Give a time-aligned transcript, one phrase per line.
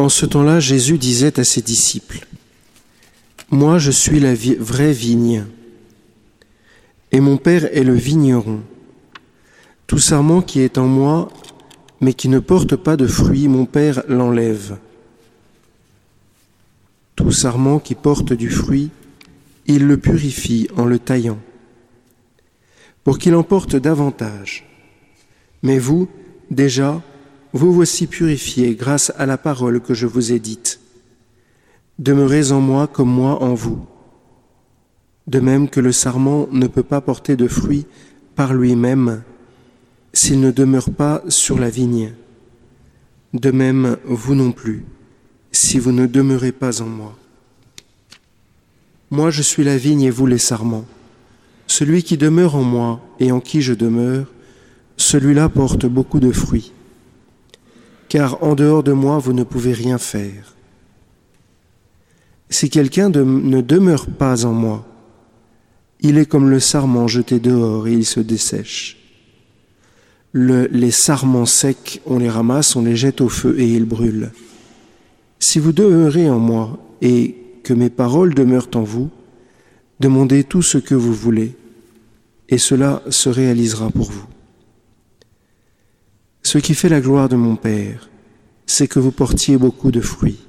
[0.00, 2.26] En ce temps-là, Jésus disait à ses disciples,
[3.50, 5.44] Moi je suis la vraie vigne,
[7.12, 8.62] et mon Père est le vigneron.
[9.86, 11.28] Tout sarment qui est en moi,
[12.00, 14.78] mais qui ne porte pas de fruits, mon Père l'enlève.
[17.14, 18.88] Tout sarment qui porte du fruit,
[19.66, 21.40] il le purifie en le taillant,
[23.04, 24.64] pour qu'il en porte davantage.
[25.62, 26.08] Mais vous,
[26.50, 27.02] déjà,
[27.52, 30.80] vous voici purifiés grâce à la parole que je vous ai dite.
[31.98, 33.84] Demeurez en moi comme moi en vous.
[35.26, 37.86] De même que le sarment ne peut pas porter de fruits
[38.36, 39.22] par lui-même
[40.12, 42.12] s'il ne demeure pas sur la vigne.
[43.32, 44.84] De même, vous non plus,
[45.52, 47.16] si vous ne demeurez pas en moi.
[49.10, 50.86] Moi je suis la vigne et vous les sarments.
[51.66, 54.26] Celui qui demeure en moi et en qui je demeure,
[54.96, 56.72] celui-là porte beaucoup de fruits.
[58.10, 60.56] Car en dehors de moi, vous ne pouvez rien faire.
[62.50, 64.84] Si quelqu'un ne demeure pas en moi,
[66.00, 68.96] il est comme le sarment jeté dehors et il se dessèche.
[70.34, 74.32] les sarments secs, on les ramasse, on les jette au feu et ils brûlent.
[75.38, 79.08] Si vous demeurez en moi et que mes paroles demeurent en vous,
[80.00, 81.54] demandez tout ce que vous voulez,
[82.48, 84.29] et cela se réalisera pour vous.
[86.50, 88.10] Ce qui fait la gloire de mon Père,
[88.66, 90.40] c'est que vous portiez beaucoup de fruits,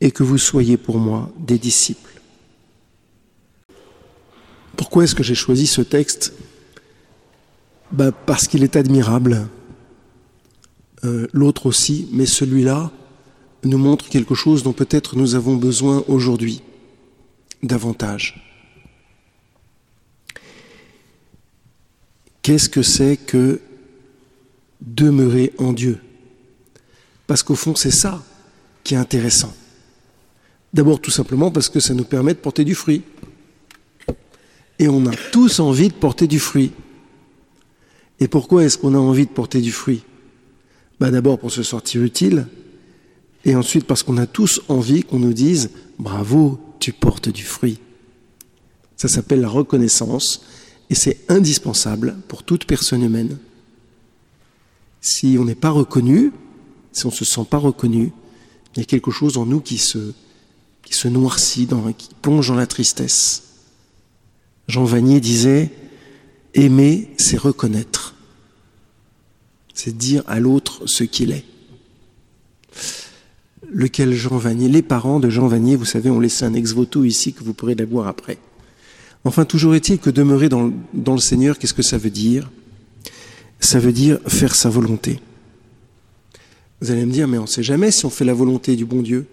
[0.00, 2.20] et que vous soyez pour moi des disciples.
[4.76, 6.32] Pourquoi est-ce que j'ai choisi ce texte?
[7.92, 9.46] Bah Parce qu'il est admirable.
[11.04, 12.90] Euh, l'autre aussi, mais celui-là,
[13.62, 16.60] nous montre quelque chose dont peut-être nous avons besoin aujourd'hui
[17.62, 18.44] davantage.
[22.42, 23.60] Qu'est-ce que c'est que
[25.04, 25.98] demeurer en Dieu
[27.26, 28.22] Parce qu'au fond, c'est ça
[28.84, 29.54] qui est intéressant.
[30.72, 33.02] D'abord, tout simplement parce que ça nous permet de porter du fruit.
[34.78, 36.72] Et on a tous envie de porter du fruit.
[38.20, 40.02] Et pourquoi est-ce qu'on a envie de porter du fruit?
[41.00, 42.46] Bah D'abord pour se sortir utile,
[43.44, 47.78] et ensuite parce qu'on a tous envie qu'on nous dise bravo, tu portes du fruit.
[48.96, 50.42] Ça s'appelle la reconnaissance
[50.90, 53.38] et c'est indispensable pour toute personne humaine.
[55.00, 56.32] Si on n'est pas reconnu,
[56.92, 58.12] si on ne se sent pas reconnu,
[58.74, 60.12] il y a quelque chose en nous qui se,
[60.82, 63.42] qui se noircit, dans, qui plonge dans la tristesse.
[64.68, 65.70] Jean Vanier disait
[66.54, 68.14] Aimer, c'est reconnaître.
[69.74, 71.44] C'est dire à l'autre ce qu'il est
[73.72, 77.32] lequel Jean Vanier, les parents de Jean Vanier, vous savez, ont laissé un ex-voto ici
[77.32, 78.38] que vous pourrez l'avoir après.
[79.24, 82.50] Enfin, toujours est-il que demeurer dans, dans le Seigneur, qu'est-ce que ça veut dire?
[83.60, 85.20] Ça veut dire faire sa volonté.
[86.80, 88.86] Vous allez me dire, mais on ne sait jamais si on fait la volonté du
[88.86, 89.26] bon Dieu.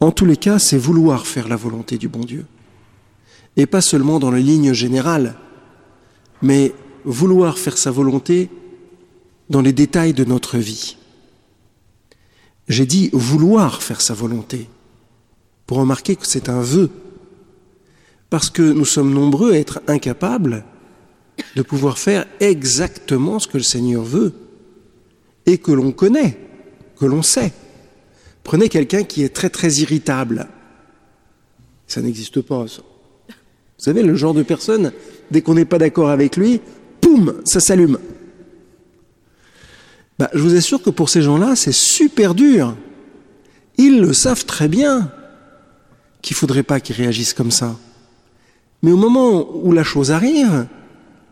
[0.00, 2.44] En tous les cas, c'est vouloir faire la volonté du bon Dieu.
[3.56, 5.36] Et pas seulement dans les lignes générales,
[6.42, 6.74] mais
[7.04, 8.50] vouloir faire sa volonté
[9.48, 10.96] dans les détails de notre vie.
[12.68, 14.68] J'ai dit vouloir faire sa volonté,
[15.66, 16.90] pour remarquer que c'est un vœu,
[18.28, 20.64] parce que nous sommes nombreux à être incapables
[21.56, 24.32] de pouvoir faire exactement ce que le Seigneur veut,
[25.46, 26.38] et que l'on connaît,
[26.98, 27.52] que l'on sait.
[28.42, 30.48] Prenez quelqu'un qui est très très irritable.
[31.86, 32.64] Ça n'existe pas.
[32.64, 33.32] Vous
[33.76, 34.92] savez, le genre de personne,
[35.30, 36.60] dès qu'on n'est pas d'accord avec lui,
[37.00, 37.98] poum, ça s'allume.
[40.18, 42.76] Bah, je vous assure que pour ces gens-là, c'est super dur.
[43.76, 45.10] Ils le savent très bien
[46.22, 47.76] qu'il ne faudrait pas qu'ils réagissent comme ça.
[48.82, 50.66] Mais au moment où la chose arrive,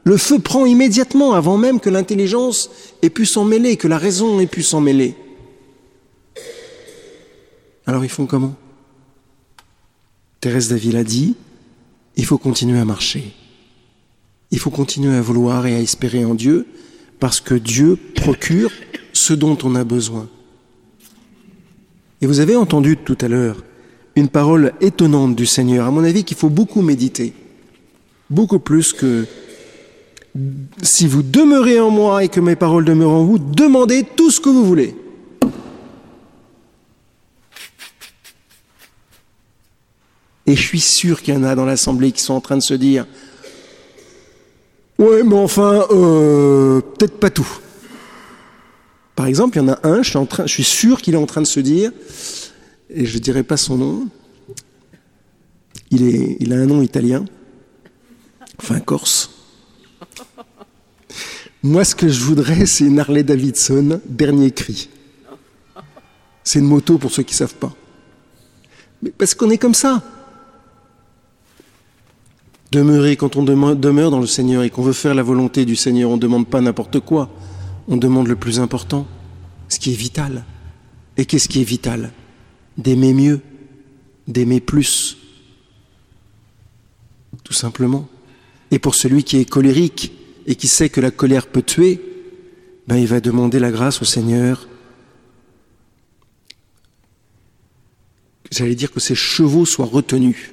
[0.04, 2.70] le feu prend immédiatement avant même que l'intelligence
[3.02, 5.14] ait pu s'en mêler, que la raison ait pu s'en mêler.
[7.86, 8.54] Alors ils font comment?
[10.40, 11.36] Thérèse Daville a dit,
[12.16, 13.32] il faut continuer à marcher.
[14.50, 16.66] Il faut continuer à vouloir et à espérer en Dieu,
[17.20, 18.72] parce que Dieu procure
[19.12, 20.28] ce dont on a besoin.
[22.20, 23.64] Et vous avez entendu tout à l'heure
[24.14, 27.32] une parole étonnante du Seigneur, à mon avis qu'il faut beaucoup méditer,
[28.28, 29.26] beaucoup plus que
[30.82, 34.40] si vous demeurez en moi et que mes paroles demeurent en vous, demandez tout ce
[34.40, 34.96] que vous voulez.
[40.46, 42.62] Et je suis sûr qu'il y en a dans l'Assemblée qui sont en train de
[42.62, 43.06] se dire,
[44.98, 47.48] oui, mais enfin, euh, peut-être pas tout.
[49.14, 51.14] Par exemple, il y en a un, je suis, en train, je suis sûr qu'il
[51.14, 51.92] est en train de se dire,
[52.90, 54.08] et je ne dirai pas son nom,
[55.90, 57.24] il, est, il a un nom italien,
[58.58, 59.31] enfin corse.
[61.62, 64.88] Moi, ce que je voudrais, c'est une Harley Davidson, dernier cri.
[66.44, 67.72] C'est une moto pour ceux qui ne savent pas.
[69.00, 70.02] Mais parce qu'on est comme ça.
[72.72, 76.10] Demeurer, quand on demeure dans le Seigneur et qu'on veut faire la volonté du Seigneur,
[76.10, 77.30] on ne demande pas n'importe quoi.
[77.86, 79.06] On demande le plus important,
[79.68, 80.44] ce qui est vital.
[81.16, 82.12] Et qu'est-ce qui est vital?
[82.78, 83.40] D'aimer mieux,
[84.26, 85.18] d'aimer plus.
[87.44, 88.08] Tout simplement.
[88.70, 90.12] Et pour celui qui est colérique
[90.46, 92.00] et qui sait que la colère peut tuer,
[92.86, 94.68] ben il va demander la grâce au Seigneur.
[98.50, 100.52] J'allais dire que ses chevaux soient retenus.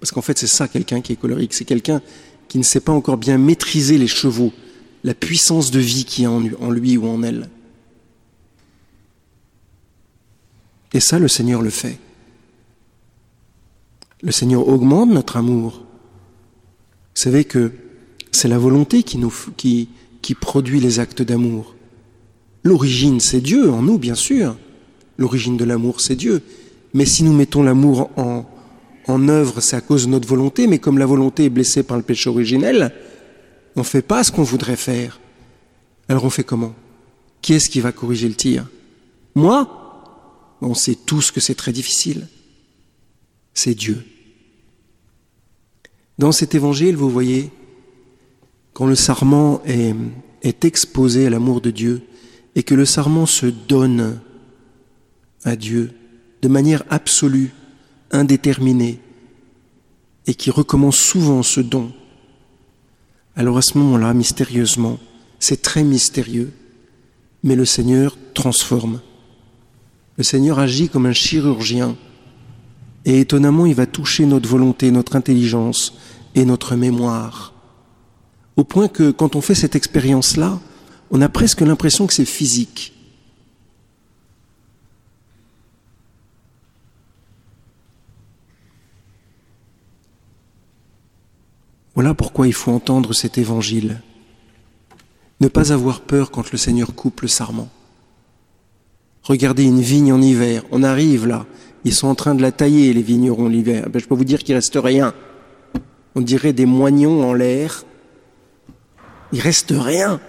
[0.00, 1.52] Parce qu'en fait, c'est ça quelqu'un qui est colérique.
[1.52, 2.00] C'est quelqu'un
[2.48, 4.52] qui ne sait pas encore bien maîtriser les chevaux,
[5.04, 7.48] la puissance de vie qui est en lui ou en elle.
[10.94, 11.98] Et ça, le Seigneur le fait.
[14.22, 15.84] Le Seigneur augmente notre amour.
[17.14, 17.72] Vous savez que
[18.32, 19.88] c'est la volonté qui, nous, qui,
[20.22, 21.74] qui produit les actes d'amour.
[22.64, 24.56] L'origine, c'est Dieu en nous, bien sûr.
[25.16, 26.42] L'origine de l'amour, c'est Dieu.
[26.94, 28.44] Mais si nous mettons l'amour en,
[29.06, 31.96] en œuvre, c'est à cause de notre volonté, mais comme la volonté est blessée par
[31.96, 32.92] le péché originel,
[33.76, 35.20] on ne fait pas ce qu'on voudrait faire.
[36.08, 36.74] Alors on fait comment?
[37.42, 38.66] Qui est-ce qui va corriger le tir?
[39.34, 39.74] Moi?
[40.60, 42.26] On sait tous que c'est très difficile.
[43.54, 44.04] C'est Dieu.
[46.18, 47.50] Dans cet évangile, vous voyez,
[48.78, 52.00] quand le sarment est, exposé à l'amour de Dieu
[52.54, 54.20] et que le sarment se donne
[55.42, 55.90] à Dieu
[56.42, 57.50] de manière absolue,
[58.12, 59.00] indéterminé
[60.28, 61.90] et qui recommence souvent ce don,
[63.34, 65.00] alors à ce moment-là, mystérieusement,
[65.40, 66.52] c'est très mystérieux,
[67.42, 69.00] mais le Seigneur transforme.
[70.18, 71.96] Le Seigneur agit comme un chirurgien,
[73.04, 75.98] et étonnamment, il va toucher notre volonté, notre intelligence
[76.36, 77.57] et notre mémoire,
[78.58, 80.58] au point que quand on fait cette expérience-là,
[81.12, 82.92] on a presque l'impression que c'est physique.
[91.94, 94.02] Voilà pourquoi il faut entendre cet évangile.
[95.40, 97.68] Ne pas avoir peur quand le Seigneur coupe le sarment.
[99.22, 101.46] Regardez une vigne en hiver, on arrive là,
[101.84, 103.88] ils sont en train de la tailler, les vignerons l'hiver.
[103.88, 105.14] Ben, je peux vous dire qu'il reste rien.
[106.16, 107.84] On dirait des moignons en l'air.
[109.32, 110.20] Il reste rien.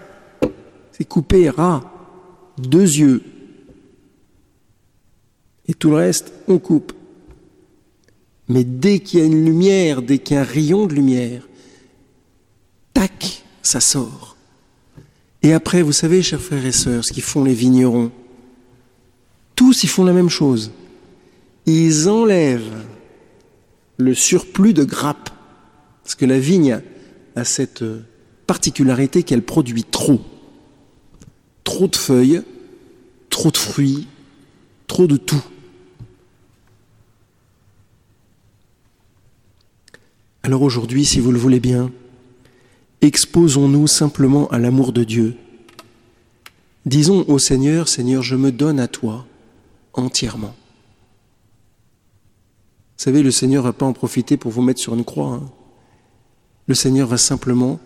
[0.91, 1.83] C'est coupé ras,
[2.57, 3.23] deux yeux.
[5.67, 6.93] Et tout le reste, on coupe.
[8.47, 11.47] Mais dès qu'il y a une lumière, dès qu'il y a un rayon de lumière,
[12.93, 14.35] tac, ça sort.
[15.43, 18.11] Et après, vous savez, chers frères et sœurs, ce qu'ils font les vignerons,
[19.55, 20.71] tous ils font la même chose.
[21.65, 22.85] Ils enlèvent
[23.97, 25.29] le surplus de grappes.
[26.03, 26.81] Parce que la vigne
[27.35, 27.83] a cette
[28.49, 30.21] particularité qu'elle produit trop.
[31.63, 32.41] Trop de feuilles,
[33.29, 34.07] trop de fruits,
[34.87, 35.43] trop de tout.
[40.41, 41.91] Alors aujourd'hui, si vous le voulez bien,
[43.01, 45.35] exposons-nous simplement à l'amour de Dieu.
[46.87, 49.27] Disons au Seigneur, Seigneur, je me donne à toi
[49.93, 50.55] entièrement.
[52.97, 55.33] Vous savez, le Seigneur ne va pas en profiter pour vous mettre sur une croix.
[55.33, 55.51] Hein.
[56.65, 57.79] Le Seigneur va simplement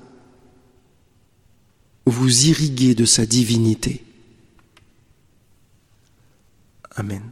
[2.06, 4.04] vous irriguer de sa divinité.
[6.96, 7.32] Amen.